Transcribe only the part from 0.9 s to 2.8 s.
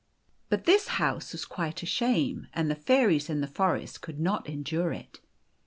house was quite a shame, and the